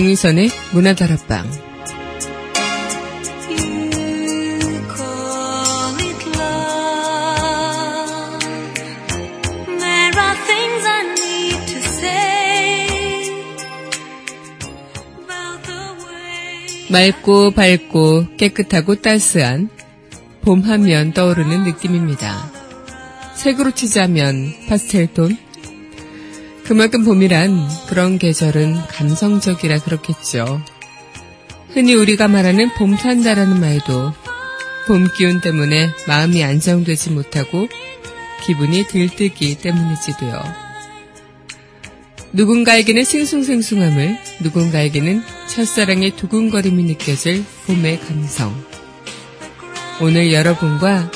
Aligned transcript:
강민선의 0.00 0.48
문화다락방 0.72 1.44
맑고 16.88 17.50
밝고 17.50 18.36
깨끗하고 18.38 18.94
따스한 18.94 19.68
봄 20.40 20.62
하면 20.62 21.12
떠오르는 21.12 21.64
느낌입니다. 21.64 22.50
색으로 23.34 23.72
치자면 23.72 24.54
파스텔톤, 24.66 25.36
그만큼 26.70 27.04
봄이란 27.04 27.68
그런 27.88 28.16
계절은 28.16 28.86
감성적이라 28.86 29.80
그렇겠죠. 29.80 30.62
흔히 31.70 31.94
우리가 31.94 32.28
말하는 32.28 32.72
봄 32.74 32.96
탄다라는 32.96 33.58
말도 33.58 34.12
봄 34.86 35.08
기운 35.16 35.40
때문에 35.40 35.90
마음이 36.06 36.44
안정되지 36.44 37.10
못하고 37.10 37.66
기분이 38.44 38.84
들뜨기 38.86 39.58
때문일지도요. 39.58 40.40
누군가에게는 42.34 43.02
싱숭생숭함을, 43.02 44.16
누군가에게는 44.40 45.24
첫사랑의 45.48 46.14
두근거림이 46.14 46.84
느껴질 46.84 47.44
봄의 47.66 47.98
감성. 47.98 48.54
오늘 50.00 50.32
여러분과 50.32 51.10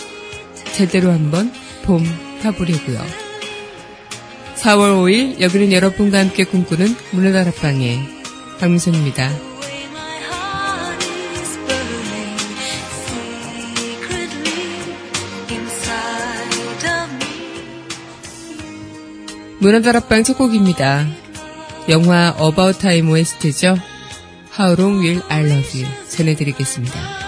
제대로 0.73 1.13
한번 1.13 1.53
봄 1.85 2.05
타보려고요. 2.43 3.24
4월 4.65 4.97
5일 4.97 5.41
여기는 5.43 5.73
여러분과 5.73 6.19
함께 6.19 6.45
꿈꾸는 6.45 6.87
문화다락방의 7.11 8.01
박문선입니다. 8.61 9.31
문화다락방 19.59 20.25
첫 20.25 20.39
곡입니다. 20.39 21.09
영화 21.91 22.35
About 22.39 22.79
Time 22.79 23.11
OST죠. 23.11 23.77
How 24.59 24.75
long 24.79 25.07
will 25.07 25.23
I 25.29 25.45
love 25.45 25.83
you 25.83 25.87
전해드리겠습니다. 26.09 27.24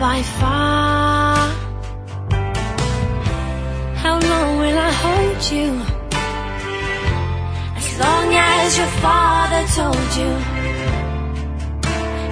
By 0.00 0.22
far. 0.22 1.36
How 4.02 4.18
long 4.18 4.58
will 4.60 4.78
I 4.88 4.92
hold 5.04 5.40
you? 5.52 5.68
As 7.80 7.88
long 8.02 8.26
as 8.34 8.78
your 8.78 8.92
father 9.04 9.62
told 9.78 10.10
you. 10.20 10.32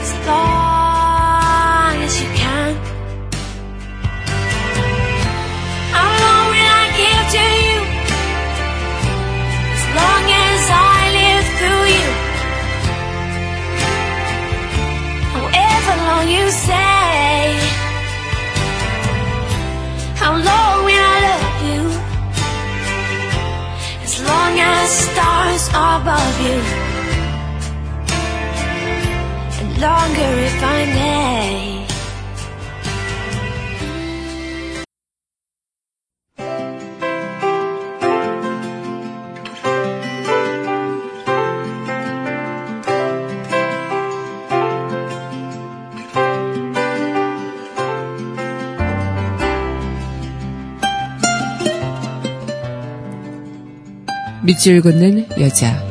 As 0.05 0.13
long 0.29 1.95
as 2.07 2.15
you 2.23 2.29
can. 2.43 2.71
How 5.95 6.11
long 6.25 6.45
will 6.53 6.73
I 6.83 6.87
give 7.01 7.27
to 7.35 7.43
you? 7.53 7.58
You 16.27 16.51
say. 16.51 17.57
How 20.17 20.33
long 20.33 20.85
will 20.85 21.07
I 21.15 21.19
love 21.29 21.59
you? 21.71 21.83
As 24.03 24.15
long 24.29 24.59
as 24.59 24.91
stars 25.07 25.65
are 25.75 26.01
above 26.01 26.37
you. 26.47 26.61
And 29.61 29.71
longer 29.81 30.33
if 30.49 30.63
I 30.63 30.85
may. 30.99 31.78
밑줄 54.59 54.81
긋는 54.81 55.29
여자. 55.41 55.89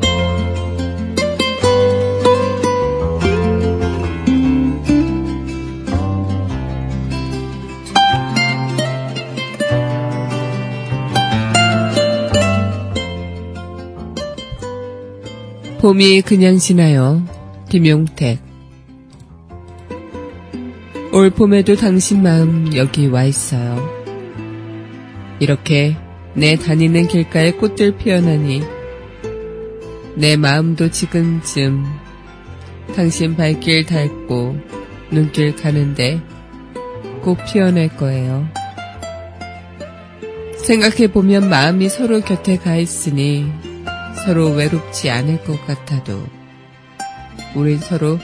봄이 15.79 16.21
그냥 16.23 16.57
지나요. 16.57 17.23
김용택. 17.69 18.39
올 21.13 21.29
봄에도 21.29 21.77
당신 21.77 22.21
마음 22.21 22.75
여기 22.75 23.07
와 23.07 23.23
있어요. 23.23 23.77
이렇게 25.39 25.95
내 26.37 26.55
다니는 26.55 27.07
길가에 27.07 27.53
꽃들 27.53 27.97
피어나니 27.97 28.61
내 30.15 30.37
마음도 30.37 30.91
지금쯤 30.91 31.83
당신 32.95 33.35
발길 33.35 33.87
닳고 33.87 34.55
눈길 35.09 35.55
가는데 35.55 36.21
꼭 37.23 37.39
피어날 37.47 37.87
거예요. 37.97 38.47
생각해보면 40.57 41.49
마음이 41.49 41.89
서로 41.89 42.21
곁에 42.21 42.57
가 42.57 42.75
있으니 42.75 43.51
서로 44.23 44.51
외롭지 44.51 45.09
않을 45.09 45.43
것 45.43 45.65
같아도 45.65 46.23
우린 47.55 47.79
서로 47.79 48.19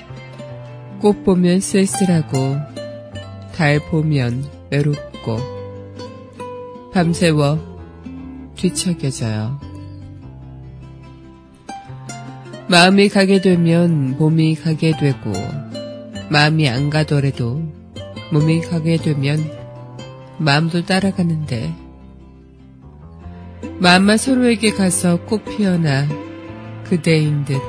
꽃 1.00 1.24
보면 1.24 1.62
쓸쓸하고 1.62 2.58
달 3.56 3.80
보면 3.80 4.46
외롭고 4.70 5.40
밤새워 6.94 7.73
뒤척여져요. 8.64 9.60
마음이 12.70 13.10
가게 13.10 13.42
되면 13.42 14.18
몸이 14.18 14.56
가게 14.56 14.96
되고, 14.98 15.34
마음이 16.30 16.70
안 16.70 16.90
가더라도 16.90 17.62
몸이 18.32 18.62
가게 18.62 18.98
되면 18.98 19.40
마음도 20.38 20.86
따라가는데, 20.86 21.74
마음만 23.80 24.18
서로에게 24.18 24.72
가서 24.72 25.26
꽃 25.26 25.44
피어나 25.44 26.08
그대인 26.86 27.44
듯 27.46 27.60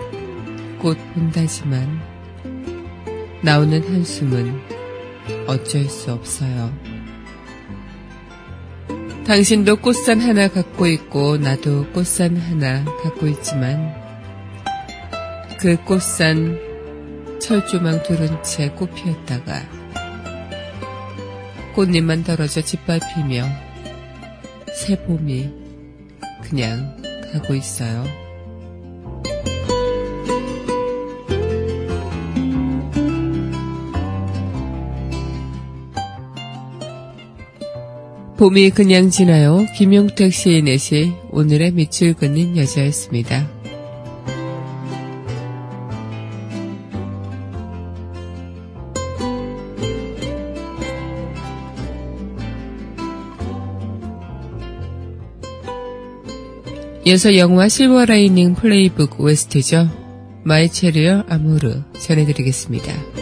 꽃 0.84 0.98
본다지만, 1.14 1.98
나오는 3.42 3.82
한숨은 3.82 4.60
어쩔 5.46 5.84
수 5.86 6.12
없어요. 6.12 6.70
당신도 9.26 9.76
꽃산 9.76 10.20
하나 10.20 10.48
갖고 10.48 10.86
있고 10.86 11.38
나도 11.38 11.86
꽃산 11.92 12.36
하나 12.36 12.84
갖고 13.02 13.26
있지만 13.26 13.94
그 15.58 15.82
꽃산 15.84 16.60
철조망 17.40 18.02
두른 18.02 18.42
채 18.42 18.68
꽃 18.74 18.94
피었다가 18.94 19.62
꽃잎만 21.74 22.22
떨어져 22.24 22.60
짓밟히며 22.60 23.46
새 24.74 25.02
봄이 25.04 25.50
그냥 26.42 26.96
가고 27.32 27.54
있어요. 27.54 28.23
봄이 38.36 38.70
그냥 38.70 39.10
지나요. 39.10 39.64
김용택 39.76 40.32
시인의 40.32 40.78
시 40.78 41.12
오늘의 41.30 41.70
밑줄 41.70 42.14
긋는 42.14 42.56
여자였습니다. 42.56 43.48
이어서 57.06 57.36
영화 57.36 57.68
Silver 57.68 58.06
Linings 58.06 58.54
Playbook 58.54 59.20
OST죠. 59.20 59.88
My 60.42 60.68
Cherie 60.68 61.24
Amour 61.28 61.82
전해드리겠습니다. 62.00 63.13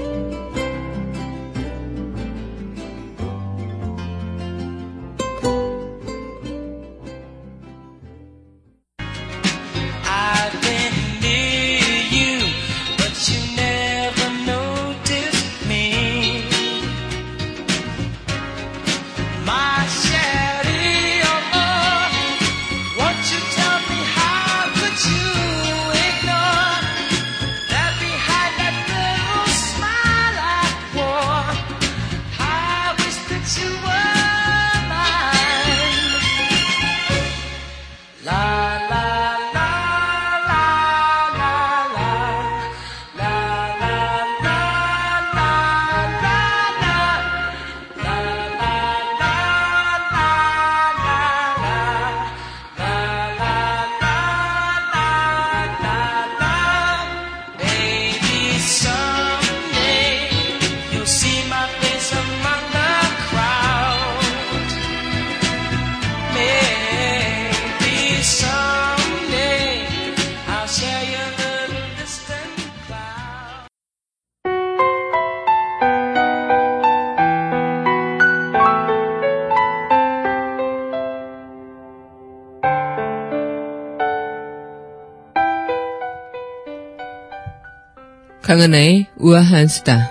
강은하의 88.52 89.06
우아한 89.16 89.66
수다. 89.66 90.10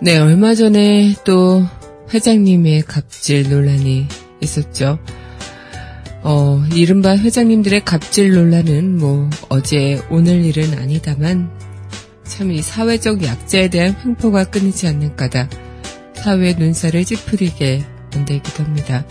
네, 0.00 0.16
얼마 0.18 0.54
전에 0.54 1.16
또 1.24 1.64
회장님의 2.12 2.82
갑질 2.82 3.50
논란이 3.50 4.06
있었죠. 4.42 5.00
어, 6.22 6.62
이른바 6.72 7.16
회장님들의 7.16 7.84
갑질 7.84 8.32
논란은 8.32 8.96
뭐 8.98 9.28
어제 9.48 10.00
오늘 10.08 10.44
일은 10.44 10.78
아니다만 10.78 11.50
참 12.22 12.50
이 12.50 12.62
사회적 12.62 13.22
약자에 13.24 13.68
대한 13.68 13.94
횡포가 14.04 14.44
끊이지 14.44 14.88
않는 14.88 15.16
까다 15.16 15.48
사회 16.24 16.54
눈살을 16.54 17.04
찌푸리게 17.04 17.84
만들기도 18.14 18.64
합니다. 18.64 19.06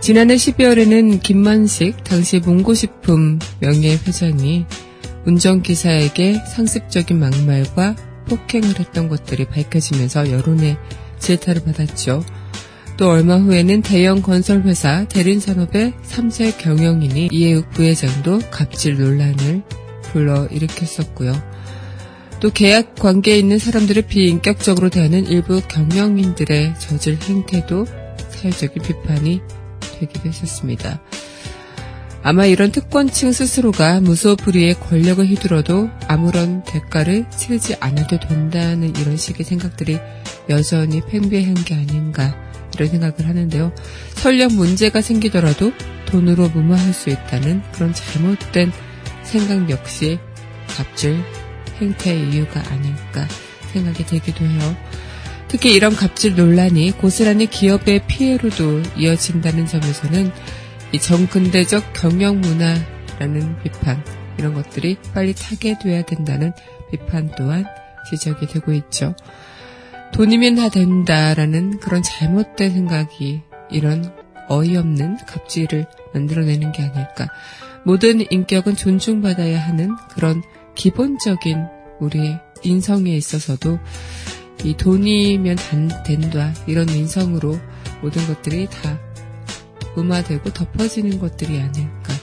지난해 0.00 0.36
12월에는 0.36 1.20
김만식 1.20 2.04
당시 2.04 2.38
몽고식품 2.38 3.40
명예회장이 3.58 4.64
운전기사에게 5.26 6.34
상습적인 6.54 7.18
막말과 7.18 7.96
폭행을 8.28 8.78
했던 8.78 9.08
것들이 9.08 9.46
밝혀지면서 9.46 10.30
여론의 10.30 10.76
질타를 11.18 11.64
받았죠. 11.64 12.24
또 12.96 13.10
얼마 13.10 13.36
후에는 13.36 13.82
대형 13.82 14.22
건설회사 14.22 15.08
대린산업의 15.08 15.94
3세 16.06 16.58
경영인이 16.58 17.30
이해욱 17.32 17.70
부회장도 17.70 18.38
갑질 18.52 18.98
논란을 18.98 19.62
불러일으켰었고요. 20.12 21.47
또 22.40 22.50
계약 22.50 22.94
관계에 22.94 23.36
있는 23.36 23.58
사람들을 23.58 24.02
비인격적으로 24.02 24.90
대하는 24.90 25.26
일부 25.26 25.60
경영인들의 25.60 26.74
저질 26.78 27.18
행태도 27.20 27.86
사회적인 28.30 28.82
비판이 28.82 29.40
되기도 29.98 30.28
했었습니다. 30.28 31.00
아마 32.22 32.46
이런 32.46 32.70
특권층 32.72 33.32
스스로가 33.32 34.00
무소불위의 34.00 34.74
권력을 34.80 35.24
휘둘러도 35.24 35.88
아무런 36.08 36.62
대가를 36.64 37.28
치르지 37.30 37.76
않아도 37.80 38.18
된다는 38.20 38.94
이런 38.96 39.16
식의 39.16 39.44
생각들이 39.44 39.98
여전히 40.48 41.00
팽배한 41.00 41.54
게 41.64 41.74
아닌가 41.74 42.36
이런 42.74 42.88
생각을 42.88 43.26
하는데요. 43.26 43.72
설령 44.14 44.56
문제가 44.56 45.00
생기더라도 45.00 45.72
돈으로 46.06 46.48
무마할 46.48 46.92
수 46.92 47.10
있다는 47.10 47.62
그런 47.72 47.92
잘못된 47.92 48.72
생각 49.22 49.70
역시 49.70 50.18
갑질 50.68 51.22
행태의 51.80 52.30
이유가 52.30 52.60
아닐까 52.70 53.26
생각이 53.72 54.04
되기도 54.06 54.44
해요. 54.44 54.76
특히 55.48 55.72
이런 55.72 55.94
갑질 55.94 56.36
논란이 56.36 56.92
고스란히 56.92 57.46
기업의 57.46 58.06
피해로도 58.06 58.82
이어진다는 58.96 59.66
점에서는 59.66 60.30
이 60.92 60.98
정근대적 60.98 61.92
경영 61.94 62.40
문화라는 62.40 63.62
비판 63.62 64.02
이런 64.38 64.54
것들이 64.54 64.98
빨리 65.14 65.34
타개돼야 65.34 66.02
된다는 66.02 66.52
비판 66.90 67.30
또한 67.36 67.64
지적이 68.08 68.46
되고 68.46 68.72
있죠. 68.72 69.14
돈이면 70.12 70.56
다 70.56 70.68
된다라는 70.68 71.80
그런 71.80 72.02
잘못된 72.02 72.72
생각이 72.72 73.42
이런 73.70 74.12
어이없는 74.48 75.18
갑질을 75.26 75.86
만들어내는 76.14 76.72
게 76.72 76.82
아닐까. 76.82 77.28
모든 77.84 78.24
인격은 78.30 78.76
존중받아야 78.76 79.60
하는 79.60 79.94
그런 80.10 80.42
기본적인 80.78 81.66
우리 81.98 82.36
인성에 82.62 83.10
있어서도 83.10 83.80
이 84.64 84.76
돈이면 84.76 85.56
단, 85.56 85.88
된다 86.04 86.54
이런 86.68 86.88
인성으로 86.88 87.58
모든 88.00 88.26
것들이 88.28 88.68
다 88.70 88.98
무마되고 89.96 90.52
덮어지는 90.52 91.18
것들이 91.18 91.60
아닐까 91.60 92.14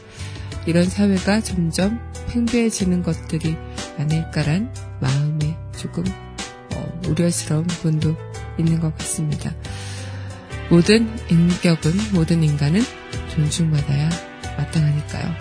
이런 0.65 0.85
사회가 0.85 1.41
점점 1.41 1.99
팽배해지는 2.29 3.03
것들이 3.03 3.57
아닐까란 3.97 4.73
마음에 5.01 5.57
조금 5.77 6.05
어, 6.75 7.01
우려스러운 7.07 7.67
부분도 7.67 8.15
있는 8.57 8.79
것 8.79 8.97
같습니다. 8.97 9.53
모든 10.69 11.13
인격은 11.29 11.91
모든 12.13 12.41
인간은 12.41 12.81
존중받아야 13.35 14.09
마땅하니까요. 14.57 15.35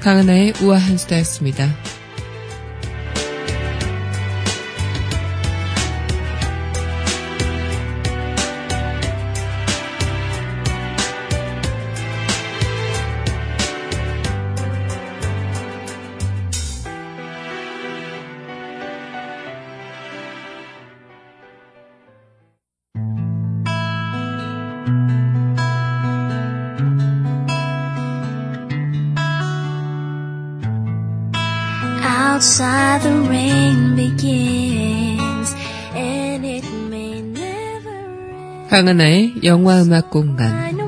강은하의 0.00 0.54
우아한 0.62 0.96
수다였습니다. 0.96 1.97
강은하의 38.78 39.40
영화 39.42 39.82
음악 39.82 40.08
공간 40.08 40.78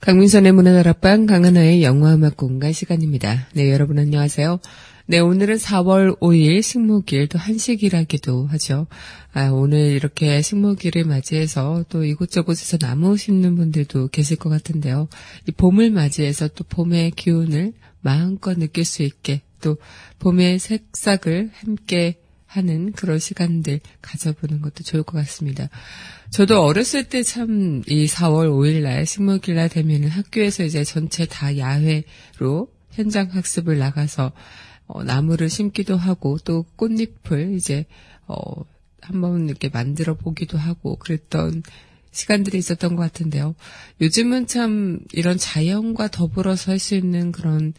강민선의 0.00 0.52
문화다락방 0.52 1.24
강하나의 1.24 1.82
영화 1.82 2.14
음악 2.14 2.36
공간 2.36 2.74
시간입니다. 2.74 3.46
네, 3.54 3.72
여러분 3.72 3.98
안녕하세요. 3.98 4.60
네, 5.08 5.20
오늘은 5.20 5.54
4월 5.56 6.18
5일 6.18 6.62
식목일, 6.62 7.28
또 7.28 7.38
한식이라기도 7.38 8.48
하죠. 8.48 8.88
아, 9.32 9.50
오늘 9.50 9.92
이렇게 9.92 10.42
식목일을 10.42 11.04
맞이해서 11.04 11.84
또 11.88 12.04
이곳저곳에서 12.04 12.76
나무 12.78 13.16
심는 13.16 13.54
분들도 13.54 14.08
계실 14.08 14.36
것 14.36 14.48
같은데요. 14.48 15.08
이 15.46 15.52
봄을 15.52 15.92
맞이해서 15.92 16.48
또 16.48 16.64
봄의 16.64 17.12
기운을 17.12 17.72
마음껏 18.00 18.58
느낄 18.58 18.84
수 18.84 19.04
있게 19.04 19.42
또 19.60 19.76
봄의 20.18 20.58
색싹을 20.58 21.50
함께 21.54 22.16
하는 22.46 22.90
그런 22.90 23.20
시간들 23.20 23.78
가져보는 24.02 24.60
것도 24.60 24.82
좋을 24.82 25.04
것 25.04 25.18
같습니다. 25.18 25.68
저도 26.30 26.62
어렸을 26.64 27.04
때 27.04 27.22
참 27.22 27.84
이 27.86 28.06
4월 28.06 28.48
5일 28.50 28.82
날 28.82 29.06
식목일 29.06 29.54
날 29.54 29.68
되면은 29.68 30.08
학교에서 30.08 30.64
이제 30.64 30.82
전체 30.82 31.26
다 31.26 31.56
야외로 31.58 32.68
현장 32.90 33.28
학습을 33.30 33.78
나가서 33.78 34.32
어, 34.86 35.02
나무를 35.02 35.48
심기도 35.48 35.96
하고 35.96 36.38
또 36.44 36.64
꽃잎을 36.76 37.54
이제 37.54 37.86
어, 38.26 38.36
한번 39.00 39.48
이렇게 39.48 39.68
만들어 39.68 40.14
보기도 40.14 40.58
하고 40.58 40.96
그랬던 40.96 41.62
시간들이 42.10 42.58
있었던 42.58 42.96
것 42.96 43.02
같은데요. 43.02 43.54
요즘은 44.00 44.46
참 44.46 45.00
이런 45.12 45.36
자연과 45.36 46.08
더불어서 46.08 46.72
할 46.72 46.78
수 46.78 46.94
있는 46.94 47.30
그런 47.30 47.74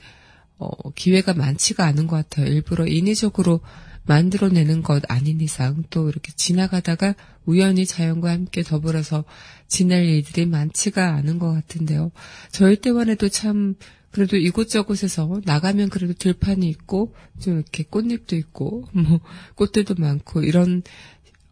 어, 0.59 0.69
기회가 0.91 1.33
많지가 1.33 1.85
않은 1.85 2.07
것 2.07 2.15
같아요. 2.17 2.47
일부러 2.47 2.85
인위적으로 2.87 3.61
만들어내는 4.05 4.83
것 4.83 5.03
아닌 5.09 5.41
이상 5.41 5.83
또 5.89 6.09
이렇게 6.09 6.31
지나가다가 6.35 7.13
우연히 7.45 7.85
자연과 7.85 8.31
함께 8.31 8.63
더불어서 8.63 9.25
지낼 9.67 10.05
일들이 10.05 10.45
많지가 10.45 11.13
않은 11.15 11.39
것 11.39 11.53
같은데요. 11.53 12.11
저희 12.51 12.77
때만 12.77 13.09
해도 13.09 13.27
참 13.29 13.75
그래도 14.17 14.35
이곳저곳에서 14.35 15.41
나가면 15.45 15.89
그래도 15.89 16.13
들판이 16.13 16.67
있고 16.69 17.13
좀 17.39 17.57
이렇게 17.57 17.83
꽃잎도 17.83 18.35
있고 18.35 18.85
뭐 18.91 19.19
꽃들도 19.53 19.93
많고 19.99 20.41
이런 20.41 20.81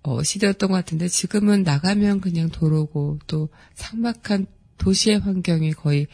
어, 0.02 0.24
시대였던 0.24 0.72
것 0.72 0.76
같은데 0.76 1.08
지금은 1.08 1.62
나가면 1.62 2.22
그냥 2.22 2.50
도로고 2.50 3.20
또 3.28 3.50
삭막한 3.76 4.48
도시의 4.80 5.20
환경이 5.20 5.74
거의 5.74 6.08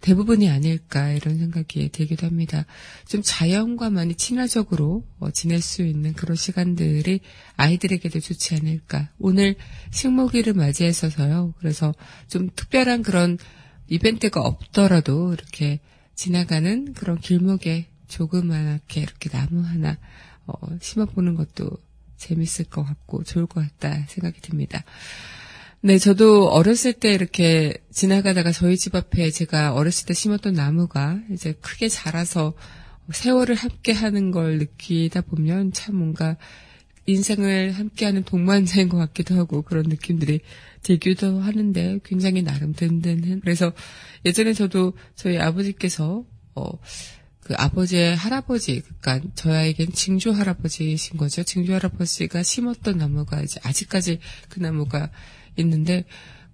대부분이 0.00 0.48
아닐까 0.48 1.12
이런 1.12 1.36
생각이 1.36 1.90
들기도 1.90 2.26
합니다. 2.26 2.64
좀 3.06 3.20
자연과 3.22 3.90
많이 3.90 4.14
친화적으로 4.14 5.04
어, 5.18 5.30
지낼 5.30 5.60
수 5.60 5.82
있는 5.82 6.14
그런 6.14 6.36
시간들이 6.36 7.20
아이들에게도 7.56 8.18
좋지 8.18 8.54
않을까. 8.54 9.10
오늘 9.18 9.56
식목일을 9.90 10.54
맞이해서서요. 10.54 11.52
그래서 11.58 11.94
좀 12.28 12.48
특별한 12.56 13.02
그런 13.02 13.36
이벤트가 13.92 14.40
없더라도 14.40 15.34
이렇게 15.34 15.80
지나가는 16.14 16.94
그런 16.94 17.18
길목에 17.18 17.88
조그맣게 18.08 19.02
이렇게 19.02 19.28
나무 19.28 19.60
하나 19.62 19.98
어, 20.46 20.54
심어보는 20.80 21.34
것도 21.34 21.68
재밌을 22.16 22.64
것 22.66 22.84
같고 22.84 23.22
좋을 23.24 23.46
것 23.46 23.60
같다 23.60 24.06
생각이 24.08 24.40
듭니다. 24.40 24.82
네, 25.82 25.98
저도 25.98 26.48
어렸을 26.48 26.94
때 26.94 27.12
이렇게 27.12 27.74
지나가다가 27.90 28.50
저희 28.50 28.78
집 28.78 28.94
앞에 28.94 29.30
제가 29.30 29.74
어렸을 29.74 30.06
때 30.06 30.14
심었던 30.14 30.54
나무가 30.54 31.18
이제 31.30 31.52
크게 31.60 31.88
자라서 31.88 32.54
세월을 33.12 33.56
함께 33.56 33.92
하는 33.92 34.30
걸 34.30 34.58
느끼다 34.58 35.20
보면 35.20 35.72
참 35.72 35.96
뭔가 35.96 36.36
인생을 37.06 37.72
함께하는 37.72 38.24
동반자인 38.24 38.88
것 38.88 38.96
같기도 38.96 39.34
하고 39.36 39.62
그런 39.62 39.84
느낌들이 39.88 40.40
들기도 40.82 41.40
하는데 41.40 41.98
굉장히 42.04 42.42
나름 42.42 42.72
든든한. 42.72 43.40
그래서 43.40 43.72
예전에 44.24 44.52
저도 44.52 44.92
저희 45.14 45.38
아버지께서 45.38 46.24
어, 46.54 46.78
그 47.40 47.54
아버지의 47.56 48.14
할아버지, 48.14 48.82
그러니까 49.00 49.28
저에겐 49.34 49.92
징조 49.92 50.32
할아버지이신 50.32 51.16
거죠. 51.16 51.42
징조 51.42 51.74
할아버지가 51.74 52.42
심었던 52.42 52.98
나무가 52.98 53.42
이제 53.42 53.58
아직까지 53.64 54.20
그 54.48 54.60
나무가 54.60 55.10
있는데 55.56 56.04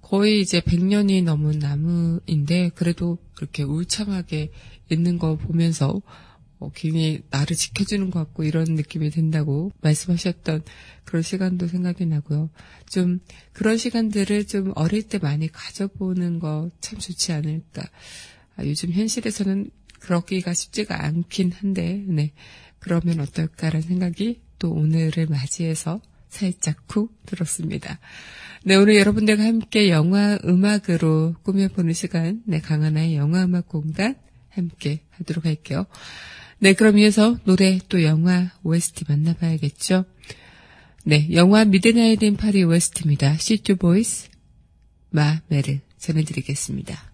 거의 0.01 0.41
이제 0.41 0.61
100년이 0.61 1.23
넘은 1.25 1.59
나무인데 1.59 2.71
그래도 2.75 3.19
그렇게 3.35 3.63
울창하게 3.63 4.51
있는 4.91 5.19
거 5.19 5.37
보면서 5.37 6.01
어, 6.59 6.71
괜히 6.75 7.21
나를 7.31 7.57
지켜주는 7.57 8.11
것 8.11 8.19
같고 8.21 8.45
이런 8.45 8.65
느낌이 8.65 9.11
든다고 9.11 9.73
말씀하셨던 9.81 10.63
그런 11.05 11.23
시간도 11.23 11.69
생각이 11.69 12.07
나고요. 12.07 12.51
좀 12.91 13.21
그런 13.53 13.77
시간들을 13.77 14.47
좀 14.47 14.73
어릴 14.75 15.03
때 15.05 15.19
많이 15.19 15.49
가져보는 15.49 16.39
거 16.41 16.71
참 16.81 16.99
좋지 16.99 17.33
않을까. 17.33 17.83
아, 18.57 18.65
요즘 18.65 18.93
현실에서는 18.93 19.71
그러기가 20.01 20.55
쉽지가 20.55 21.05
않긴 21.05 21.53
한데, 21.53 22.05
네. 22.07 22.33
그러면 22.79 23.21
어떨까라는 23.21 23.87
생각이 23.87 24.41
또 24.59 24.73
오늘을 24.73 25.27
맞이해서 25.27 26.01
살짝 26.29 26.87
쿵 26.87 27.09
들었습니다. 27.27 27.99
네, 28.65 28.77
오늘 28.77 28.97
여러분들과 28.97 29.45
함께 29.45 29.91
영화 29.91 30.39
음악으로 30.45 31.35
꾸며보는 31.43 31.93
시간, 31.93 32.43
네, 32.47 32.61
강하나의 32.61 33.17
영화 33.17 33.45
음악 33.45 33.69
공간 33.69 34.17
함께 34.51 35.01
하도록 35.11 35.45
할게요. 35.45 35.87
네, 36.61 36.73
그럼 36.73 36.99
이어서 36.99 37.39
노래 37.45 37.79
또 37.89 38.03
영화 38.03 38.51
OST 38.65 39.05
만나봐야겠죠? 39.09 40.05
네, 41.05 41.29
영화 41.33 41.65
Midnight 41.65 42.23
in 42.25 42.37
Paris 42.37 42.65
OST입니다. 42.65 43.37
Si 43.37 43.57
tu 43.57 43.77
vois, 43.77 44.29
마 45.11 45.41
메르 45.47 45.79
전해드리겠습니다. 45.99 47.08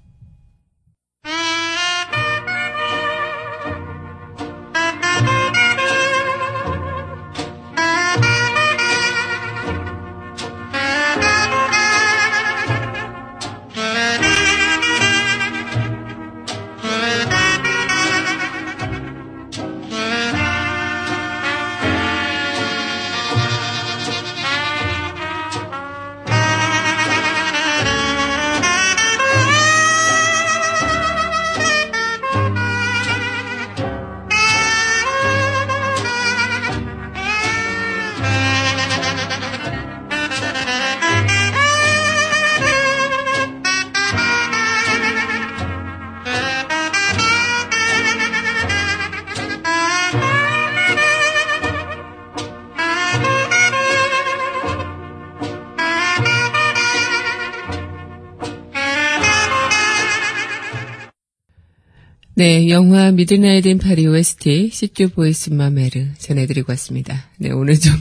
네, 62.37 62.69
영화 62.69 63.13
Midnight 63.13 63.65
in 63.67 63.79
Paris 63.79 64.07
OST 64.07 64.71
Si 64.73 65.11
tu 65.11 65.24
vois 65.24 65.51
ma 65.51 65.72
mère 65.72 66.15
전해드리고 66.19 66.73
왔습니다. 66.73 67.31
네, 67.39 67.51
오늘 67.53 67.79
좀 67.79 67.93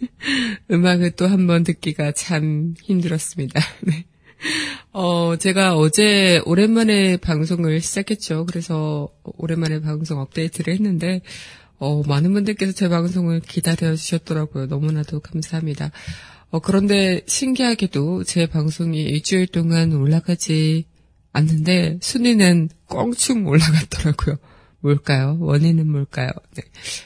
음악을 0.70 1.12
또 1.12 1.26
한 1.26 1.46
번 1.46 1.64
듣기가 1.64 2.12
참 2.12 2.74
힘들었습니다. 2.82 3.58
네. 3.82 4.04
어, 4.92 5.36
제가 5.36 5.76
어제 5.76 6.42
오랜만에 6.44 7.16
방송을 7.18 7.80
시작했죠. 7.80 8.44
그래서 8.46 9.08
오랜만에 9.24 9.80
방송 9.80 10.18
업데이트를 10.20 10.74
했는데, 10.74 11.22
어, 11.78 12.02
많은 12.06 12.32
분들께서 12.34 12.72
제 12.72 12.88
방송을 12.88 13.40
기다려 13.40 13.94
주셨더라고요. 13.96 14.66
너무나도 14.66 15.20
감사합니다. 15.20 15.90
어, 16.50 16.58
그런데 16.60 17.22
신기하게도 17.26 18.24
제 18.24 18.46
방송이 18.46 19.00
일주일 19.00 19.46
동안 19.46 19.92
올라가지 19.92 20.84
않는데 21.32 21.98
순위는 22.02 22.70
껑충 22.86 23.46
올라갔더라고요. 23.46 24.36
뭘까요? 24.80 25.36
원인은 25.40 25.90
뭘까요? 25.90 26.30
네. 26.54 26.62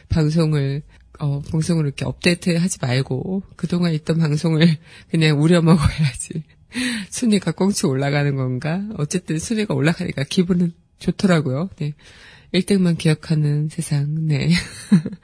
방송을 0.09 0.83
어, 1.19 1.40
방송을 1.40 1.85
이렇게 1.85 2.04
업데이트 2.04 2.57
하지 2.57 2.78
말고 2.81 3.43
그동안 3.57 3.93
있던 3.95 4.19
방송을 4.19 4.76
그냥 5.11 5.40
우려 5.40 5.62
먹어야지. 5.62 6.43
순위가 7.11 7.52
꽁충 7.52 7.90
올라가는 7.90 8.35
건가? 8.35 8.83
어쨌든 8.97 9.38
순위가 9.38 9.75
올라가니까 9.75 10.25
기분은 10.25 10.73
좋더라고요. 10.99 11.71
네. 11.76 11.95
1등만 12.52 12.97
기억하는 12.97 13.69
세상, 13.69 14.28
네. 14.28 14.49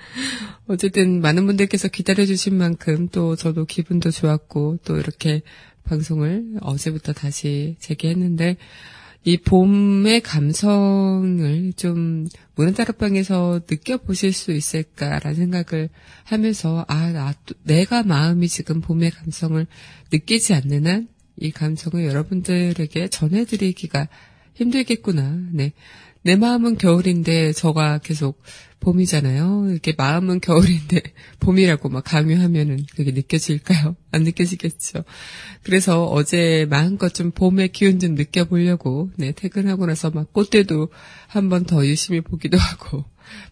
어쨌든 0.66 1.21
많은 1.21 1.47
분들께서 1.47 1.87
기다려주신 1.87 2.57
만큼 2.57 3.09
또 3.09 3.37
저도 3.37 3.66
기분도 3.66 4.11
좋았고 4.11 4.80
또 4.85 4.97
이렇게 4.97 5.42
방송을 5.85 6.59
어제부터 6.61 7.13
다시 7.13 7.77
재개했는데 7.79 8.57
이 9.25 9.37
봄의 9.37 10.23
감성을 10.23 11.73
좀 11.75 12.27
문화다락방에서 12.55 13.61
느껴보실 13.71 14.33
수 14.33 14.53
있을까라는 14.53 15.37
생각을 15.37 15.91
하면서, 16.25 16.87
아, 16.89 17.13
나, 17.13 17.35
내가 17.65 18.03
마음이 18.03 18.49
지금 18.49 18.81
봄의 18.81 19.11
감성을 19.11 19.67
느끼지 20.11 20.55
않는 20.55 20.87
한 20.87 21.09
이 21.41 21.51
감성을 21.51 22.05
여러분들에게 22.05 23.09
전해드리기가 23.09 24.09
힘들겠구나. 24.55 25.39
네. 25.53 25.73
내 26.23 26.37
마음은 26.37 26.77
겨울인데 26.77 27.53
저가 27.53 27.99
계속 27.99 28.43
봄이잖아요. 28.81 29.69
이렇게 29.71 29.95
마음은 29.97 30.41
겨울인데 30.41 31.03
봄이라고 31.41 31.89
막 31.91 32.03
강요하면은 32.05 32.87
그게 32.97 33.13
느껴질까요? 33.13 33.97
안 34.13 34.23
느껴지겠죠. 34.25 35.05
그래서 35.63 36.05
어제 36.07 36.67
마음껏 36.71 37.09
좀 37.11 37.31
봄의 37.31 37.69
기운 37.73 37.99
좀 37.99 38.15
느껴보려고 38.15 39.11
네, 39.17 39.33
퇴근하고 39.33 39.87
나서 39.87 40.11
막 40.11 40.33
꽃대도 40.33 40.89
한 41.29 41.49
번 41.49 41.65
더 41.67 41.87
유심히 41.87 42.21
보기도 42.21 42.57
하고 42.59 43.05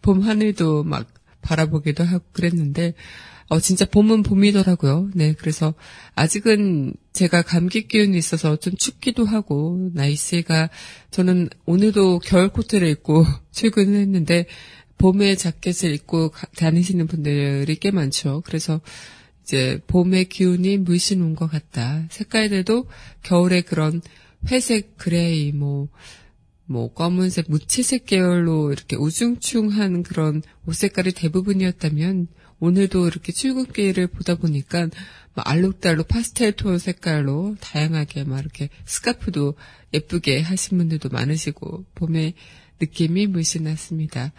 봄 0.03 0.23
하늘도 0.23 0.85
막 0.85 1.07
바라보기도 1.43 2.05
하고 2.05 2.25
그랬는데 2.33 2.95
어, 3.51 3.61
진짜 3.61 3.87
봄은 3.87 4.25
봄이더라고요. 4.25 5.11
네, 5.15 5.33
그래서 5.33 5.73
아직은 6.15 6.93
제가 7.15 7.41
감기 7.43 7.89
기운이 7.89 8.17
있어서 8.19 8.57
좀 8.57 8.75
춥기도 8.77 9.25
하고, 9.25 9.89
날씨가, 9.95 10.69
저는 11.11 11.49
오늘도 11.65 12.19
겨울 12.19 12.51
코트를 12.51 12.89
입고 12.89 13.25
출근을 13.53 14.01
했는데, 14.01 14.47
봄에 14.99 15.37
자켓을 15.37 15.95
입고 15.95 16.33
다니시는 16.57 17.07
분들이 17.07 17.77
꽤 17.77 17.91
많죠. 17.91 18.43
그래서 18.45 18.81
이제 19.43 19.81
봄의 19.87 20.27
기운이 20.27 20.79
물씬 20.79 21.23
온 21.23 21.35
것 21.35 21.47
같다. 21.51 22.05
색깔들도 22.11 22.87
겨울에 23.23 23.63
그런 23.63 24.03
회색, 24.51 24.97
gray, 24.99 25.53
뭐, 25.53 25.89
뭐 26.67 26.93
검은색, 26.93 27.47
무채색 27.49 28.05
계열로 28.07 28.73
이렇게 28.73 28.97
우중충한 28.97 30.03
그런 30.03 30.43
옷 30.67 30.75
색깔이 30.75 31.13
대부분이었다면 31.13 32.29
오늘도 32.61 33.07
이렇게 33.07 33.33
출근길을 33.33 34.09
보다 34.09 34.35
보니까 34.35 34.89
막 35.35 35.49
알록달록 35.49 36.09
파스텔 36.09 36.53
톤 36.53 36.79
색깔로 36.79 37.57
다양하게 37.61 38.25
막 38.25 38.41
이렇게 38.41 38.69
스카프도 38.85 39.55
예쁘게 39.95 40.41
하신 40.41 40.77
분들도 40.79 41.09
많으시고 41.09 41.85
봄의 41.95 42.35
느낌이 42.81 43.27
물씬 43.27 43.65
났습니다. 43.65 44.33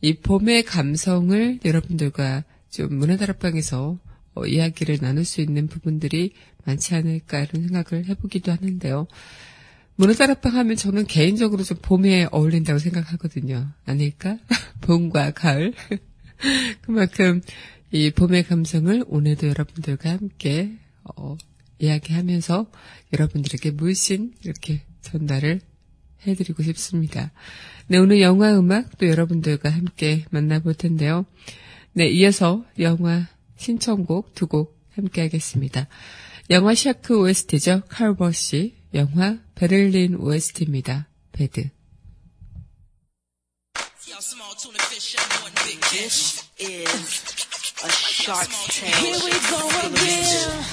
이 0.00 0.14
봄의 0.14 0.64
감성을 0.64 1.60
여러분들과 1.64 2.44
좀 2.70 2.96
문화다락방에서 2.96 3.98
어, 4.34 4.46
이야기를 4.46 4.98
나눌 5.00 5.24
수 5.24 5.40
있는 5.40 5.68
부분들이 5.68 6.32
많지 6.64 6.94
않을까 6.94 7.40
이런 7.40 7.68
생각을 7.68 8.06
해보기도 8.06 8.52
하는데요. 8.52 9.06
문화다락방 9.96 10.56
하면 10.56 10.76
저는 10.76 11.06
개인적으로 11.06 11.62
좀 11.62 11.78
봄에 11.80 12.26
어울린다고 12.32 12.78
생각하거든요. 12.80 13.70
아닐까? 13.84 14.38
봄과 14.82 15.32
가을. 15.32 15.72
그만큼 16.82 17.40
이 17.92 18.10
봄의 18.10 18.42
감성을 18.44 19.04
오늘도 19.06 19.46
여러분들과 19.48 20.10
함께 20.10 20.72
어, 21.04 21.36
이야기하면서 21.78 22.70
여러분들에게 23.12 23.70
물씬 23.72 24.34
이렇게 24.42 24.82
전달을 25.02 25.60
해드리고 26.26 26.62
싶습니다. 26.62 27.32
네, 27.86 27.98
오늘 27.98 28.20
영화 28.20 28.58
음악 28.58 28.96
또 28.98 29.08
여러분들과 29.08 29.70
함께 29.70 30.24
만나볼 30.30 30.74
텐데요. 30.74 31.26
네, 31.92 32.08
이어서 32.08 32.64
영화 32.78 33.28
신청곡 33.56 34.34
두 34.34 34.46
곡 34.46 34.74
함께 34.94 35.22
하겠습니다. 35.22 35.88
영화 36.50 36.74
샤크 36.74 37.18
OST죠. 37.18 37.82
칼버시, 37.88 38.76
영화 38.94 39.38
베를린 39.54 40.16
OST입니다. 40.16 41.08
Bad. 41.32 41.70
A. 46.60 46.84
Here 48.84 49.18
we 49.24 49.32
go 49.50 49.58
again. 49.82 50.64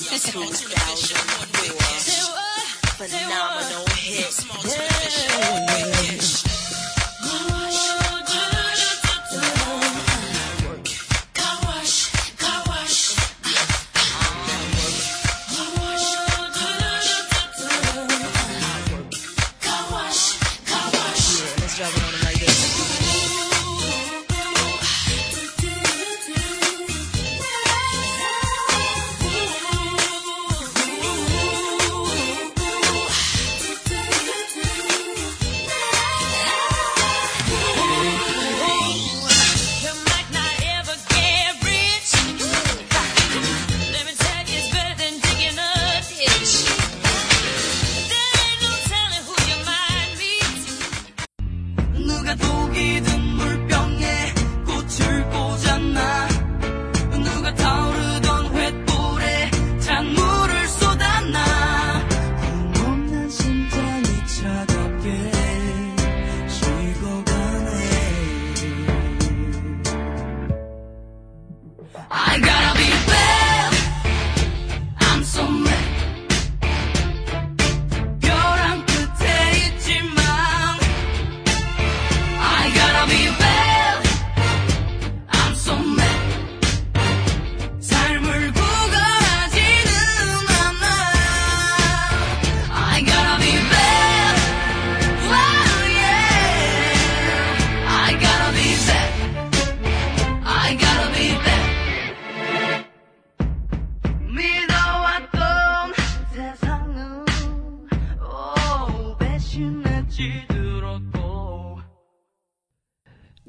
2004 0.00 1.83
phenomenal 2.96 3.84
hit. 3.96 4.44
Yeah. 6.44 6.53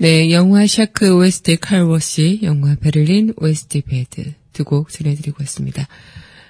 네, 0.05 0.29
영화 0.29 0.67
샤크 0.67 1.17
OST 1.17 1.57
칼워시, 1.57 2.41
영화 2.43 2.75
베를린 2.75 3.33
OST 3.37 3.81
Bad 3.81 4.33
두 4.53 4.63
곡 4.63 4.91
전해드리고 4.91 5.41
있습니다. 5.41 5.87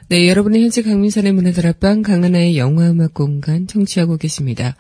네, 0.10 0.28
여러분은 0.28 0.62
현재 0.62 0.82
강민선의 0.82 1.32
문화다락방 1.32 2.02
강하나의 2.02 2.58
영화음악 2.58 3.14
공간 3.14 3.66
청취하고 3.66 4.18
계십니다. 4.18 4.76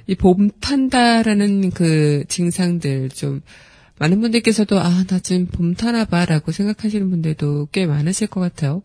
이 0.08 0.14
봄 0.14 0.50
탄다라는 0.60 1.70
그 1.70 2.24
증상들 2.28 3.10
좀 3.10 3.42
많은 3.98 4.20
분들께서도 4.20 4.78
아, 4.78 5.04
나 5.04 5.18
지금 5.18 5.46
봄 5.46 5.74
타나 5.74 6.04
봐라고 6.04 6.52
생각하시는 6.52 7.10
분들도 7.10 7.68
꽤 7.72 7.86
많으실 7.86 8.28
것 8.28 8.40
같아요. 8.40 8.82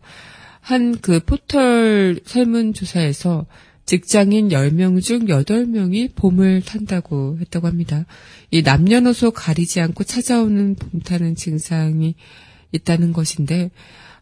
한 0.60 0.96
그 1.02 1.20
포털 1.20 2.18
설문조사에서 2.24 3.44
직장인 3.84 4.48
10명 4.48 5.02
중 5.02 5.26
8명이 5.26 6.14
봄을 6.14 6.62
탄다고 6.62 7.36
했다고 7.38 7.66
합니다. 7.66 8.06
이 8.50 8.62
남녀노소 8.62 9.32
가리지 9.32 9.80
않고 9.80 10.04
찾아오는 10.04 10.76
봄 10.76 11.00
타는 11.00 11.36
증상이 11.36 12.14
있다는 12.72 13.12
것인데 13.12 13.70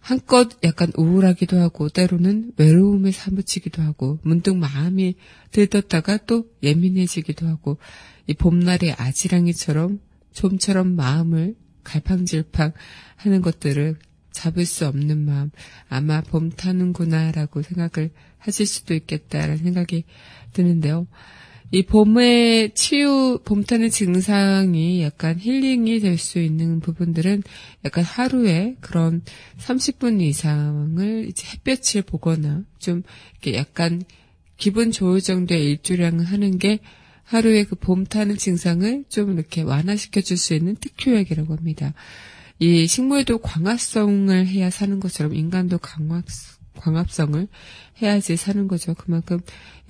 한껏 0.00 0.50
약간 0.64 0.90
우울하기도 0.96 1.60
하고 1.60 1.88
때로는 1.88 2.54
외로움에 2.56 3.12
사무치기도 3.12 3.82
하고 3.82 4.18
문득 4.22 4.56
마음이 4.56 5.14
들떴다가 5.52 6.18
또 6.26 6.46
예민해지기도 6.64 7.46
하고 7.46 7.78
이 8.26 8.34
봄날의 8.34 8.96
아지랑이처럼 8.98 10.00
좀처럼 10.32 10.94
마음을 10.96 11.54
갈팡질팡 11.84 12.72
하는 13.16 13.42
것들을 13.42 13.96
잡을 14.32 14.64
수 14.64 14.86
없는 14.86 15.24
마음 15.24 15.50
아마 15.88 16.20
봄 16.20 16.50
타는구나라고 16.50 17.62
생각을 17.62 18.10
하실 18.38 18.66
수도 18.66 18.94
있겠다라는 18.94 19.58
생각이 19.58 20.04
드는데요. 20.52 21.06
이 21.74 21.84
봄의 21.84 22.74
치유, 22.74 23.40
봄 23.44 23.64
타는 23.64 23.88
증상이 23.88 25.02
약간 25.02 25.38
힐링이 25.38 26.00
될 26.00 26.18
수 26.18 26.38
있는 26.38 26.80
부분들은 26.80 27.42
약간 27.86 28.04
하루에 28.04 28.76
그런 28.80 29.22
30분 29.58 30.20
이상을 30.20 31.26
이제 31.28 31.48
햇볕을 31.48 32.02
보거나 32.02 32.62
좀 32.78 33.02
이렇게 33.32 33.56
약간 33.56 34.02
기분 34.58 34.90
좋을 34.90 35.22
정도의 35.22 35.64
일조량을 35.70 36.26
하는 36.26 36.58
게 36.58 36.80
하루에 37.24 37.64
그봄 37.64 38.04
타는 38.04 38.36
증상을 38.36 39.04
좀 39.08 39.32
이렇게 39.32 39.62
완화시켜 39.62 40.20
줄 40.20 40.36
수 40.36 40.54
있는 40.54 40.76
특효약이라고 40.76 41.54
합니다. 41.56 41.94
이 42.58 42.86
식물도 42.86 43.38
광합성을 43.38 44.46
해야 44.46 44.70
사는 44.70 45.00
것처럼 45.00 45.34
인간도 45.34 45.78
광합, 45.78 46.24
광합성을 46.76 47.48
해야지 48.00 48.36
사는 48.36 48.68
거죠. 48.68 48.94
그만큼 48.94 49.40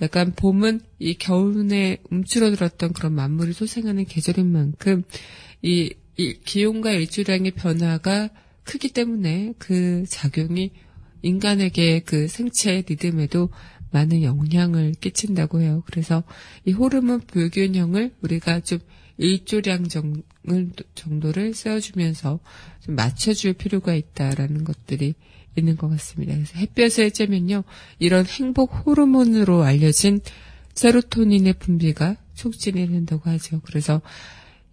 약간 0.01 0.33
봄은 0.35 0.81
이 0.99 1.15
겨울에 1.15 1.97
움츠러들었던 2.09 2.93
그런 2.93 3.13
만물이 3.13 3.53
소생하는 3.53 4.05
계절인 4.05 4.51
만큼 4.51 5.03
이, 5.61 5.93
이 6.17 6.33
기온과 6.43 6.91
일조량의 6.91 7.51
변화가 7.51 8.29
크기 8.63 8.89
때문에 8.89 9.53
그 9.57 10.03
작용이 10.07 10.71
인간에게 11.21 12.01
그 12.01 12.27
생체 12.27 12.83
리듬에도 12.87 13.49
많은 13.93 14.23
영향을 14.23 14.93
끼친다고 14.99 15.61
해요. 15.61 15.83
그래서 15.85 16.23
이 16.65 16.71
호르몬 16.71 17.21
불균형을 17.21 18.13
우리가 18.21 18.59
좀 18.59 18.79
일조량 19.17 19.85
정도를 20.95 21.53
세워주면서 21.53 22.39
좀 22.81 22.95
맞춰줄 22.95 23.53
필요가 23.53 23.93
있다라는 23.93 24.63
것들이 24.63 25.13
있는 25.55 25.77
것 25.77 25.87
같습니다. 25.89 26.33
그래서 26.33 26.57
햇볕을 26.57 27.11
쬐면요, 27.11 27.63
이런 27.99 28.25
행복 28.25 28.85
호르몬으로 28.85 29.61
알려진 29.61 30.19
세로토닌의 30.73 31.53
분비가 31.59 32.17
촉진이 32.33 32.87
된다고 32.87 33.29
하죠. 33.29 33.61
그래서 33.63 34.01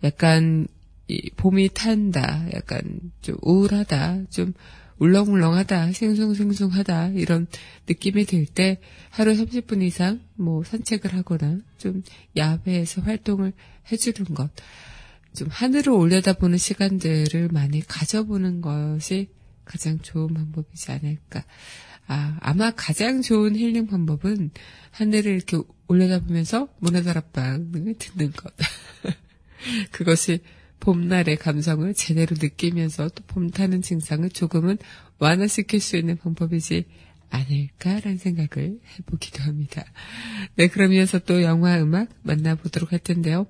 약간 0.02 0.66
이 1.09 1.28
봄이 1.37 1.70
탄다, 1.74 2.46
약간 2.54 2.83
좀 3.20 3.37
우울하다, 3.42 4.30
좀 4.30 4.54
울렁울렁하다, 5.00 5.92
생숭생숭하다 5.92 7.08
이런 7.08 7.46
느낌이 7.88 8.26
들 8.26 8.46
때 8.46 8.80
하루 9.10 9.32
30분 9.32 9.82
이상 9.82 10.20
뭐 10.34 10.62
산책을 10.62 11.14
하거나 11.14 11.58
좀 11.78 12.02
야외에서 12.36 13.02
활동을 13.02 13.52
해주는 13.90 14.34
것, 14.34 14.50
좀 15.34 15.48
하늘을 15.50 15.92
올려다보는 15.92 16.58
시간들을 16.58 17.48
많이 17.52 17.80
가져보는 17.80 18.60
것이 18.60 19.30
가장 19.64 19.98
좋은 20.00 20.34
방법이지 20.34 20.92
않을까. 20.92 21.44
아, 22.06 22.36
아마 22.40 22.72
가장 22.72 23.22
좋은 23.22 23.54
힐링 23.54 23.86
방법은 23.86 24.50
하늘을 24.90 25.32
이렇게 25.32 25.58
올려다보면서 25.86 26.68
문화다락방을 26.80 27.94
듣는 27.98 28.32
것. 28.32 28.52
그것이 29.92 30.40
봄날의 30.80 31.36
감성을 31.36 31.92
제대로 31.94 32.34
느끼면서 32.38 33.08
또 33.10 33.22
봄 33.26 33.50
타는 33.50 33.82
증상을 33.82 34.28
조금은 34.30 34.78
완화시킬 35.18 35.80
수 35.80 35.96
있는 35.96 36.16
방법이지 36.16 36.84
않을까라는 37.30 38.18
생각을 38.18 38.80
해보기도 38.98 39.42
합니다. 39.44 39.84
네, 40.56 40.66
그러면서 40.66 41.18
또 41.20 41.42
영화 41.42 41.80
음악 41.80 42.08
만나보도록 42.22 42.92
할 42.92 42.98
텐데요. 42.98 43.46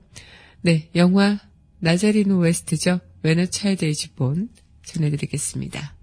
네, 0.60 0.90
영화 0.94 1.38
나자리노 1.78 2.38
OST죠. 2.38 3.00
When 3.22 3.46
a 3.46 3.53
Child 3.53 3.84
Is 3.86 4.14
Born 4.14 4.50
전해드리겠습니다. 4.84 5.99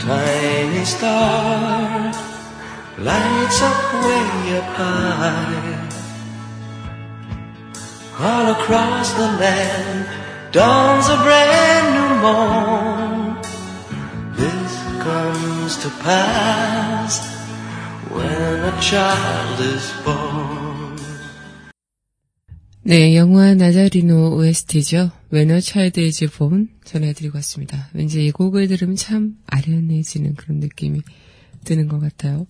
tiny 0.00 0.84
star 0.84 2.12
lights 2.96 3.60
up 3.60 3.80
way 4.04 4.56
up 4.56 4.70
high. 4.80 5.88
All 8.18 8.46
across 8.52 9.12
the 9.12 9.28
land 9.42 10.08
dawns 10.52 11.06
a 11.08 11.16
brand 11.26 11.86
new 11.96 12.12
morn. 12.24 13.18
This 14.40 14.72
comes 15.04 15.76
to 15.82 15.90
pass 16.02 17.12
when 18.08 18.64
a 18.72 18.80
child 18.80 19.60
is 19.60 19.92
born. 20.04 20.29
네, 22.90 23.14
영화 23.14 23.54
나자리노 23.54 24.34
OST죠. 24.34 25.12
Child 25.32 26.00
is 26.00 26.26
Born 26.26 26.70
전해드리고 26.82 27.36
왔습니다. 27.36 27.88
왠지 27.92 28.26
이 28.26 28.32
곡을 28.32 28.66
들으면 28.66 28.96
참 28.96 29.36
아련해지는 29.46 30.34
그런 30.34 30.58
느낌이 30.58 31.00
드는 31.62 31.86
것 31.86 32.00
같아요. 32.00 32.48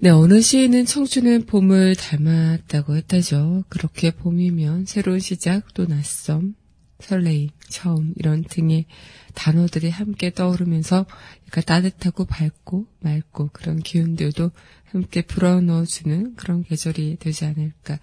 네, 0.00 0.10
어느 0.10 0.42
시인은 0.42 0.84
청춘은 0.84 1.46
봄을 1.46 1.96
닮았다고 1.96 2.94
했다죠. 2.94 3.64
그렇게 3.70 4.10
봄이면 4.10 4.84
새로운 4.84 5.18
시작, 5.18 5.72
또 5.72 5.86
낯섦, 5.86 6.52
설레임, 7.00 7.48
처음 7.70 8.12
이런 8.16 8.44
등의 8.44 8.84
단어들이 9.32 9.88
함께 9.88 10.28
떠오르면서 10.30 11.06
약간 11.46 11.64
따뜻하고 11.64 12.26
밝고 12.26 12.84
맑고 13.00 13.48
그런 13.54 13.78
기운들도 13.78 14.50
함께 14.84 15.22
불어넣어주는 15.22 16.34
그런 16.36 16.62
계절이 16.64 17.16
되지 17.18 17.46
않을까. 17.46 17.98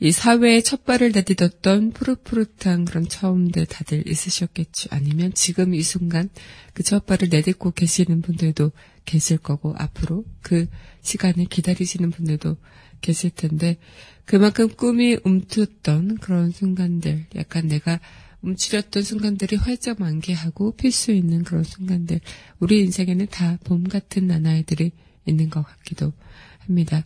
이 0.00 0.12
사회에 0.12 0.60
첫 0.60 0.84
발을 0.84 1.10
내딛었던 1.12 1.90
푸릇푸릇한 1.90 2.84
그런 2.84 3.08
처음들 3.08 3.66
다들 3.66 4.06
있으셨겠죠. 4.08 4.90
아니면 4.92 5.32
지금 5.34 5.74
이 5.74 5.82
순간 5.82 6.28
그 6.72 6.84
첫 6.84 7.06
발을 7.06 7.28
내딛고 7.30 7.72
계시는 7.72 8.22
분들도 8.22 8.70
계실 9.04 9.38
거고 9.38 9.74
앞으로 9.76 10.24
그 10.42 10.68
시간을 11.02 11.46
기다리시는 11.46 12.10
분들도 12.12 12.56
계실 13.00 13.30
텐데 13.30 13.78
그만큼 14.24 14.68
꿈이 14.68 15.18
움트던 15.24 16.18
그런 16.18 16.50
순간들, 16.50 17.26
약간 17.34 17.66
내가 17.66 17.98
움츠렸던 18.42 19.02
순간들이 19.02 19.56
활짝 19.56 19.98
만개하고 19.98 20.76
필 20.76 20.92
수 20.92 21.10
있는 21.10 21.42
그런 21.42 21.64
순간들, 21.64 22.20
우리 22.60 22.80
인생에는 22.80 23.26
다 23.30 23.58
봄 23.64 23.82
같은 23.84 24.28
나날들이 24.28 24.92
있는 25.26 25.50
것 25.50 25.62
같기도 25.62 26.12
합니다. 26.60 27.04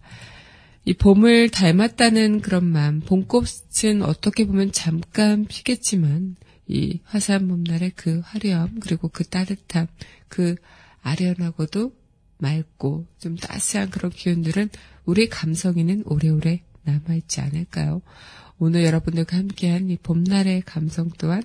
이 0.84 0.94
봄을 0.94 1.50
닮았다는 1.50 2.40
그런 2.40 2.64
마음, 2.64 3.00
봄꽃은 3.00 4.02
어떻게 4.02 4.46
보면 4.46 4.72
잠깐 4.72 5.44
피겠지만, 5.44 6.36
이 6.66 7.00
화사한 7.04 7.48
봄날의 7.48 7.92
그 7.94 8.20
화려함, 8.24 8.80
그리고 8.80 9.08
그 9.08 9.24
따뜻함, 9.24 9.86
그 10.28 10.56
아련하고도 11.02 11.92
맑고 12.38 13.06
좀 13.18 13.36
따스한 13.36 13.90
그런 13.90 14.10
기운들은 14.10 14.70
우리 15.04 15.28
감성에는 15.28 16.02
오래오래 16.06 16.62
남아있지 16.82 17.40
않을까요? 17.40 18.02
오늘 18.58 18.84
여러분들과 18.84 19.36
함께한 19.36 19.90
이 19.90 19.96
봄날의 19.96 20.62
감성 20.62 21.10
또한 21.18 21.42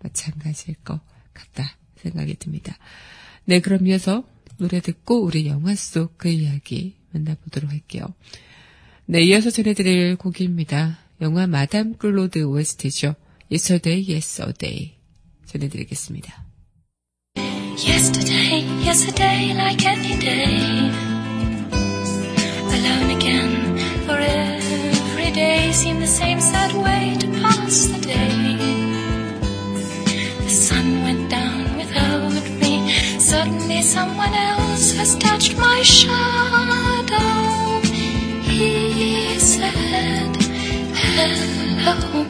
마찬가지일 0.00 0.76
것 0.84 1.00
같다 1.32 1.76
생각이 1.96 2.34
듭니다. 2.36 2.76
네, 3.44 3.60
그럼 3.60 3.86
이어서 3.86 4.24
노래 4.56 4.80
듣고 4.80 5.22
우리 5.22 5.46
영화 5.46 5.74
속 5.74 6.16
그 6.16 6.28
이야기 6.28 6.96
만나보도록 7.12 7.70
할게요. 7.70 8.06
네, 9.07 9.21
이어서 9.23 9.49
전해드릴 9.49 10.15
곡입니다. 10.15 10.97
영화 11.21 11.47
마담 11.47 11.95
클로드 11.95 12.43
OST죠. 12.43 13.15
Yesterday, 13.51 14.05
Yesterday 14.09 14.93
전해드리겠습니다. 15.45 16.45
Yesterday, 17.77 18.65
yesterday, 18.85 19.51
like 19.53 19.85
any 19.85 20.17
day. 20.19 20.91
Alone 22.71 23.09
again, 23.11 23.77
for 24.05 24.17
every 24.17 25.31
day 25.31 25.71
seemed 25.71 26.01
the 26.01 26.07
same 26.07 26.39
sad 26.39 26.73
way 26.75 27.15
to 27.19 27.27
pass 27.41 27.87
the 27.87 27.99
day. 28.01 28.57
The 30.43 30.49
sun 30.49 31.03
went 31.03 31.29
down 31.29 31.77
without 31.77 32.31
me. 32.61 32.89
Suddenly, 33.19 33.81
someone 33.81 34.33
else 34.33 34.93
has 34.93 35.15
touched 35.17 35.57
my 35.57 35.81
shadow. 35.81 37.46
Hello. 41.20 42.22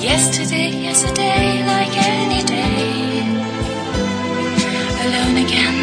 Yesterday, 0.00 0.70
yesterday, 0.88 1.66
like 1.66 1.94
any 1.98 2.44
day 2.44 3.26
alone 5.04 5.36
again. 5.44 5.78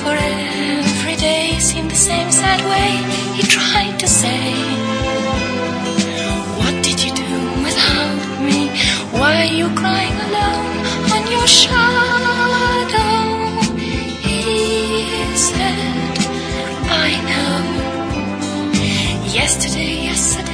For 0.00 0.14
every 0.16 1.16
day 1.16 1.58
seemed 1.58 1.90
the 1.90 1.94
same 2.10 2.30
sad 2.32 2.60
way. 2.72 2.90
He 3.36 3.42
tried 3.42 3.98
to 4.00 4.08
say, 4.08 4.40
What 6.60 6.74
did 6.82 7.04
you 7.04 7.12
do 7.12 7.30
without 7.66 8.40
me? 8.40 8.70
Why 9.18 9.32
are 9.42 9.52
you 9.60 9.68
crying 9.74 10.18
alone 10.28 10.76
on 11.14 11.22
your 11.30 11.46
shadow? 11.46 12.96
He 14.24 15.36
said, 15.36 16.16
I 17.06 17.10
know. 17.28 17.56
Yesterday, 19.40 20.04
yesterday, 20.04 20.45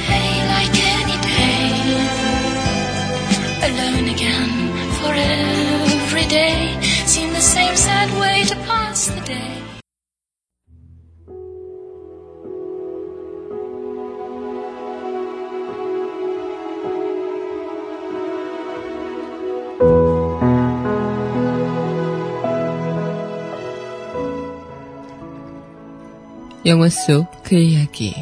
영화 26.65 26.87
속 26.87 27.27
그 27.43 27.55
이야기 27.55 28.15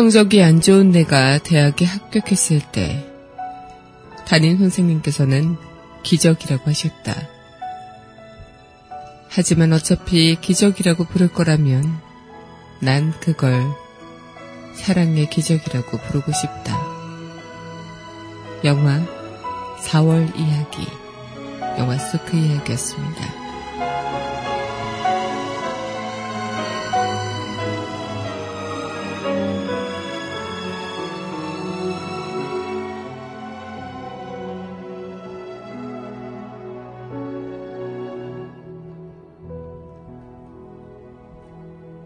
성적이 0.00 0.42
안 0.42 0.62
좋은 0.62 0.92
내가 0.92 1.36
대학에 1.36 1.84
합격했을 1.84 2.62
때 2.72 3.06
담임 4.26 4.56
선생님께서는 4.56 5.58
기적이라고 6.02 6.70
하셨다. 6.70 7.14
하지만 9.28 9.74
어차피 9.74 10.38
기적이라고 10.40 11.04
부를 11.04 11.28
거라면 11.28 12.00
난 12.80 13.12
그걸 13.20 13.62
사랑의 14.72 15.28
기적이라고 15.28 15.98
부르고 15.98 16.32
싶다. 16.32 16.80
영화 18.64 19.04
4월 19.82 20.34
이야기 20.34 20.88
영화 21.78 21.98
속 21.98 22.24
그 22.24 22.38
이야기였습니다. 22.38 23.39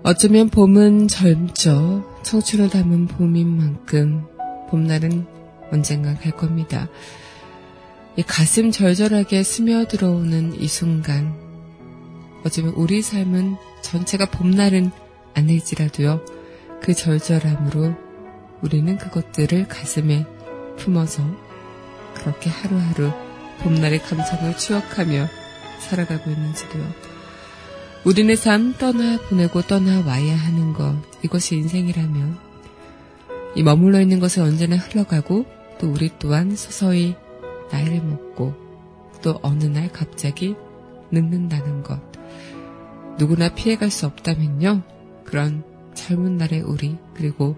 어쩌면 0.06 0.50
봄은 0.50 1.08
젊죠. 1.08 2.04
청춘을 2.24 2.68
담은 2.68 3.06
봄인 3.06 3.56
만큼 3.56 4.26
봄날은 4.68 5.26
언젠간 5.72 6.18
갈 6.18 6.32
겁니다. 6.36 6.90
이 8.14 8.22
가슴 8.22 8.70
절절하게 8.70 9.42
스며들어오는 9.42 10.60
이 10.60 10.68
순간 10.68 11.34
어쩌면 12.44 12.74
우리 12.74 13.00
삶은 13.00 13.56
전체가 13.80 14.26
봄날은 14.26 14.90
아닐지라도요. 15.32 16.22
그 16.82 16.92
절절함으로 16.92 17.94
우리는 18.60 18.98
그것들을 18.98 19.68
가슴에 19.68 20.26
품어서 20.76 21.22
그렇게 22.12 22.50
하루하루 22.50 23.10
봄날의 23.60 24.02
감성을 24.02 24.54
추억하며 24.58 25.28
살아가고 25.80 26.30
있는지도요. 26.30 27.13
우리네 28.04 28.36
삶 28.36 28.74
떠나 28.74 29.18
보내고 29.30 29.62
떠나 29.62 30.04
와야 30.06 30.36
하는 30.36 30.74
것 30.74 30.94
이것이 31.22 31.56
인생이라면. 31.56 32.36
이 33.56 33.62
머물러 33.62 33.98
있는 34.02 34.20
것은 34.20 34.42
언제나 34.42 34.76
흘러가고 34.76 35.46
또 35.78 35.90
우리 35.90 36.10
또한 36.18 36.54
서서히 36.54 37.14
나이를 37.72 38.02
먹고 38.02 38.52
또 39.22 39.38
어느 39.40 39.64
날 39.64 39.90
갑자기 39.90 40.54
늙는다는 41.12 41.82
것. 41.82 41.98
누구나 43.18 43.54
피해갈 43.54 43.90
수 43.90 44.04
없다면요. 44.04 44.82
그런 45.24 45.64
젊은 45.94 46.36
날의 46.36 46.60
우리 46.60 46.98
그리고 47.14 47.56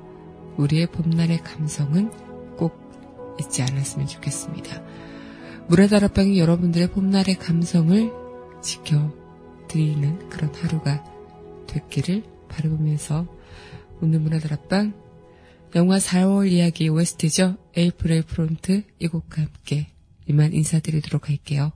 우리의 0.58 0.86
봄날의 0.86 1.38
감성은 1.38 2.56
꼭 2.56 3.36
잊지 3.40 3.62
않았으면 3.62 4.06
좋겠습니다. 4.06 4.80
물에다락방이 5.66 6.38
여러분들의 6.38 6.92
봄날의 6.92 7.34
감성을 7.34 8.12
지켜 8.62 9.25
드리는 9.68 10.28
그런 10.28 10.54
하루가 10.54 11.04
됐기를 11.66 12.22
바라보면서 12.48 13.26
오늘 14.00 14.20
문화다락방 14.20 14.94
영화 15.74 15.98
4월 15.98 16.50
이야기 16.50 16.88
OST죠. 16.88 17.56
에이프릴 17.76 18.22
프론트 18.22 18.84
이 18.98 19.08
곡과 19.08 19.42
함께 19.42 19.88
이만 20.26 20.52
인사드리도록 20.52 21.28
할게요. 21.28 21.72